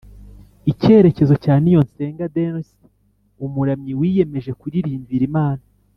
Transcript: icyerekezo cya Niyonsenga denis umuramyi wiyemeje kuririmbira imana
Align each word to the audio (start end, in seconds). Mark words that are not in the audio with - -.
icyerekezo 0.71 1.33
cya 1.43 1.55
Niyonsenga 1.63 2.25
denis 2.35 2.69
umuramyi 3.45 3.91
wiyemeje 3.99 4.51
kuririmbira 4.59 5.23
imana 5.31 5.63